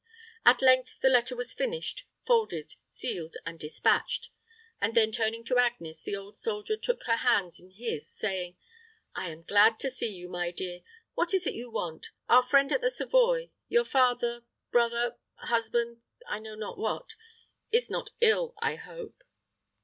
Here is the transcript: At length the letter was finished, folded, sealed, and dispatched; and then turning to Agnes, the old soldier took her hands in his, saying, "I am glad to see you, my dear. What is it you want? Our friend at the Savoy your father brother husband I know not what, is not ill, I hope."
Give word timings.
At 0.47 0.63
length 0.63 0.99
the 1.03 1.09
letter 1.09 1.35
was 1.35 1.53
finished, 1.53 2.07
folded, 2.25 2.73
sealed, 2.87 3.35
and 3.45 3.59
dispatched; 3.59 4.29
and 4.81 4.95
then 4.95 5.11
turning 5.11 5.43
to 5.45 5.59
Agnes, 5.59 6.01
the 6.01 6.15
old 6.15 6.39
soldier 6.39 6.75
took 6.75 7.03
her 7.03 7.17
hands 7.17 7.59
in 7.59 7.69
his, 7.69 8.07
saying, 8.09 8.57
"I 9.13 9.29
am 9.29 9.43
glad 9.43 9.79
to 9.81 9.91
see 9.91 10.09
you, 10.09 10.27
my 10.27 10.49
dear. 10.49 10.81
What 11.13 11.35
is 11.35 11.45
it 11.45 11.53
you 11.53 11.69
want? 11.69 12.07
Our 12.27 12.41
friend 12.41 12.71
at 12.71 12.81
the 12.81 12.89
Savoy 12.89 13.51
your 13.67 13.85
father 13.85 14.41
brother 14.71 15.17
husband 15.35 16.01
I 16.27 16.39
know 16.39 16.55
not 16.55 16.79
what, 16.79 17.13
is 17.71 17.91
not 17.91 18.09
ill, 18.21 18.55
I 18.59 18.77
hope." 18.77 19.23